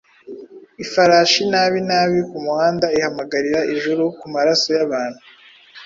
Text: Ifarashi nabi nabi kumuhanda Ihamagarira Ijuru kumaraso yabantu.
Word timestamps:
Ifarashi 0.83 1.41
nabi 1.51 1.79
nabi 1.89 2.17
kumuhanda 2.29 2.85
Ihamagarira 2.97 3.59
Ijuru 3.73 4.03
kumaraso 4.19 4.67
yabantu. 4.77 5.21